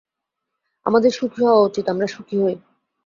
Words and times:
আমাদের 0.85 1.11
সুখী 1.11 1.41
হওয়া 1.43 1.65
উচিত, 1.65 1.85
আমরা 1.89 2.07
সুখী 2.07 2.35
হই। 2.37 2.55